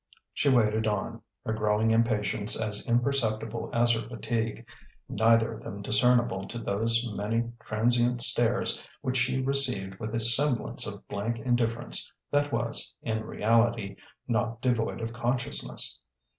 She 0.33 0.49
waited 0.49 0.87
on, 0.87 1.21
her 1.45 1.53
growing 1.53 1.91
impatience 1.91 2.59
as 2.59 2.83
imperceptible 2.87 3.69
as 3.71 3.91
her 3.91 3.99
fatigue: 4.01 4.65
neither 5.07 5.53
of 5.53 5.63
them 5.63 5.83
discernible 5.83 6.47
to 6.47 6.57
those 6.57 7.07
many 7.15 7.51
transient 7.63 8.23
stares 8.23 8.81
which 9.03 9.17
she 9.17 9.43
received 9.43 9.99
with 9.99 10.15
a 10.15 10.19
semblance 10.19 10.87
of 10.87 11.07
blank 11.07 11.37
indifference 11.37 12.11
that 12.31 12.51
was, 12.51 12.91
in 13.03 13.23
reality, 13.25 13.95
not 14.27 14.59
devoid 14.59 15.01
of 15.01 15.13
consciousness. 15.13 15.99